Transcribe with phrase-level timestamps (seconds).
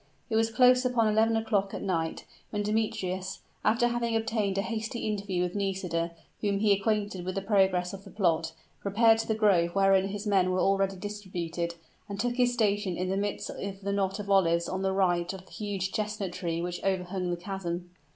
[0.31, 5.01] It was close upon eleven o'clock at night, when Demetrius, after having obtained a hasty
[5.05, 6.09] interview with Nisida,
[6.41, 8.51] whom he acquainted with the progress of the plot,
[8.83, 11.75] repaired to the grove wherein his men were already distributed,
[12.09, 15.31] and took his station in the midst of the knot of olives on the right
[15.33, 17.91] of the huge chestnut tree which overhung the chasm.